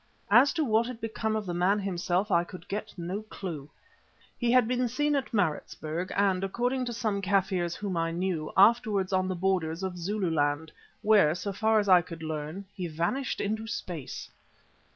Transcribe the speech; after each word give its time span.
As 0.31 0.51
to 0.53 0.65
what 0.65 0.87
had 0.87 0.99
become 0.99 1.35
of 1.35 1.45
the 1.45 1.53
man 1.53 1.77
himself 1.77 2.31
I 2.31 2.43
could 2.43 2.67
get 2.67 2.91
no 2.97 3.21
clue. 3.21 3.69
He 4.39 4.51
had 4.51 4.67
been 4.67 4.87
seen 4.87 5.15
at 5.15 5.31
Maritzburg 5.31 6.11
and, 6.15 6.43
according 6.43 6.85
to 6.85 6.91
some 6.93 7.21
Kaffirs 7.21 7.75
whom 7.75 7.95
I 7.95 8.09
knew, 8.09 8.51
afterwards 8.57 9.13
on 9.13 9.27
the 9.27 9.35
borders 9.35 9.83
of 9.83 9.99
Zululand, 9.99 10.71
where, 11.03 11.35
so 11.35 11.53
far 11.53 11.77
as 11.77 11.87
I 11.87 12.01
could 12.01 12.23
learn, 12.23 12.65
he 12.73 12.87
vanished 12.87 13.39
into 13.39 13.67
space. 13.67 14.27